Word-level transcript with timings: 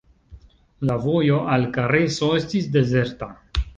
La 0.91 0.95
vojo 1.03 1.37
al 1.57 1.67
Kareso 1.75 2.31
estis 2.39 2.71
dezerta. 2.79 3.29